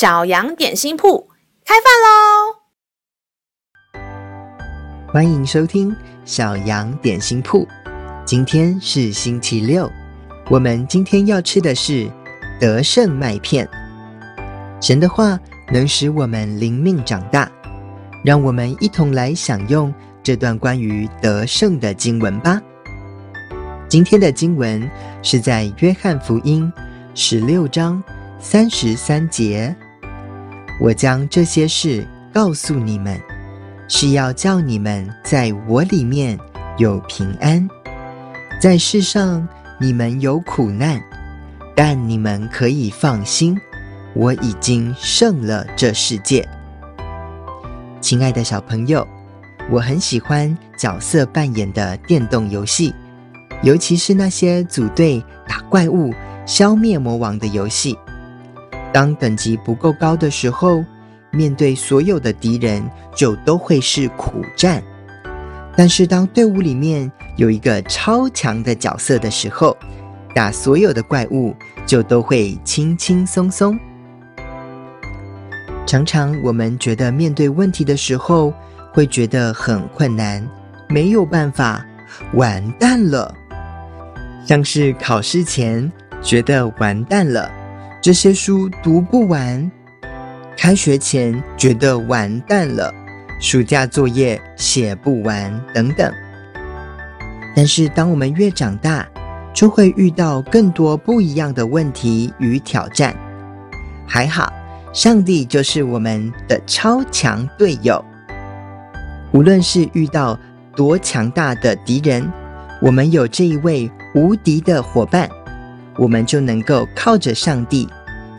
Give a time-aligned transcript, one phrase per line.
[0.00, 1.28] 小羊点心铺
[1.62, 2.56] 开饭喽！
[5.12, 5.94] 欢迎收听
[6.24, 7.68] 小羊点心铺。
[8.24, 9.92] 今天是星期六，
[10.48, 12.10] 我们今天要吃的是
[12.58, 13.68] 德胜麦片。
[14.80, 15.38] 神的话
[15.70, 17.52] 能使我们灵命长大，
[18.24, 22.58] 让我们一同来享用这段关于德胜的经文吧。
[23.86, 24.90] 今天的经文
[25.22, 26.72] 是在约翰福音
[27.14, 28.02] 十六章。
[28.42, 29.76] 三十三节，
[30.80, 33.20] 我将这些事告诉你们，
[33.86, 36.38] 是要叫你们在我里面
[36.78, 37.68] 有平安。
[38.58, 39.46] 在世上
[39.78, 41.02] 你们有苦难，
[41.76, 43.58] 但你们可以放心，
[44.14, 46.48] 我已经胜了这世界。
[48.00, 49.06] 亲爱的小朋友，
[49.70, 52.94] 我很喜欢角色扮演的电动游戏，
[53.62, 56.10] 尤其是那些组队打怪物、
[56.46, 57.98] 消灭魔王的游戏。
[58.92, 60.84] 当等级不够高的时候，
[61.30, 62.82] 面对所有的敌人
[63.14, 64.82] 就都会是苦战。
[65.76, 69.76] 但是当队伍里面有一个超强的角色的时候，
[70.34, 71.54] 打所有的怪物
[71.86, 73.78] 就都会轻轻松松。
[75.86, 78.52] 常常我们觉得面对问题的时候
[78.92, 80.46] 会觉得很困难，
[80.88, 81.84] 没有办法，
[82.34, 83.32] 完蛋了。
[84.46, 87.50] 像是考试前觉得完蛋了。
[88.02, 89.70] 这些书读不完，
[90.56, 92.90] 开学前觉得完蛋了，
[93.38, 96.10] 暑假作业写不完等等。
[97.54, 99.06] 但是，当我们越长大，
[99.52, 103.14] 就会遇到更多不一样的问题与挑战。
[104.06, 104.50] 还好，
[104.94, 108.02] 上帝就是我们的超强队友。
[109.32, 110.38] 无论是遇到
[110.74, 112.26] 多强大的敌人，
[112.80, 115.28] 我们有这一位无敌的伙伴。
[115.96, 117.88] 我们就能够靠着上帝，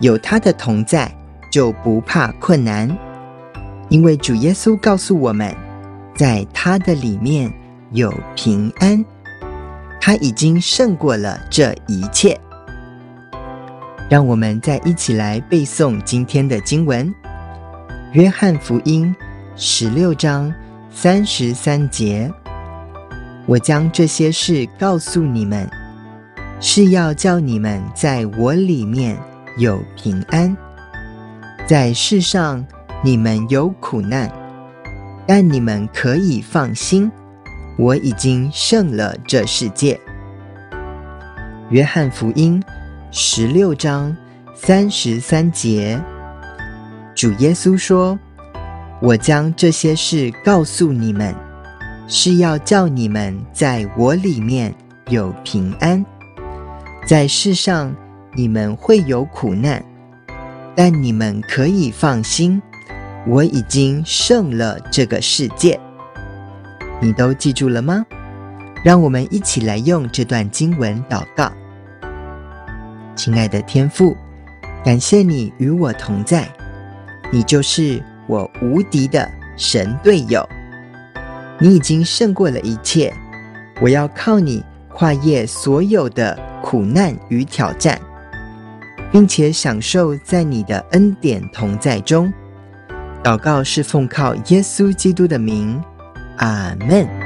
[0.00, 1.10] 有他的同在，
[1.50, 2.94] 就不怕困难，
[3.88, 5.54] 因为主耶稣告诉我们，
[6.14, 7.50] 在他的里面
[7.92, 9.02] 有平安，
[10.00, 12.38] 他已经胜过了这一切。
[14.10, 17.08] 让我们再一起来背诵今天的经文，
[18.12, 19.14] 《约翰福音》
[19.56, 20.52] 十六章
[20.90, 22.30] 三十三节
[23.46, 25.68] ：“我将这些事告诉你们。”
[26.58, 29.16] 是要叫你们在我里面
[29.58, 30.56] 有平安，
[31.66, 32.66] 在世上
[33.04, 34.30] 你们有苦难，
[35.26, 37.12] 但你们可以放心，
[37.78, 40.00] 我已经胜了这世界。
[41.68, 42.62] 约翰福音
[43.10, 44.16] 十六章
[44.54, 46.00] 三十三节，
[47.14, 48.18] 主耶稣说
[49.02, 51.34] ：“我将这些事告诉你们，
[52.08, 54.74] 是要叫你们在我里面
[55.10, 56.02] 有平安。”
[57.06, 57.94] 在世上，
[58.34, 59.80] 你们会有苦难，
[60.74, 62.60] 但你们可以放心，
[63.28, 65.78] 我已经胜了这个世界。
[67.00, 68.04] 你都记住了吗？
[68.82, 71.52] 让我们一起来用这段经文祷告。
[73.14, 74.16] 亲爱的天父，
[74.84, 76.48] 感谢你与我同在，
[77.30, 80.44] 你就是我无敌的神队友。
[81.60, 83.14] 你已经胜过了一切，
[83.80, 84.64] 我要靠你
[84.96, 86.36] 跨越所有的。
[86.62, 87.96] 苦难与挑战，
[89.12, 92.32] 并且享受在你的恩典同在中。
[93.22, 95.80] 祷告是奉靠耶稣基督的名，
[96.38, 97.25] 阿门。